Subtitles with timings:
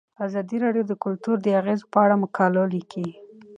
[0.25, 3.13] ازادي راډیو د کلتور د اغیزو په اړه مقالو لیکلي.